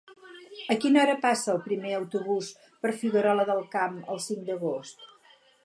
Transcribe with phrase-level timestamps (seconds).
[0.73, 2.49] A quina hora passa el primer autobús
[2.85, 5.11] per Figuerola del Camp el cinc d'agost?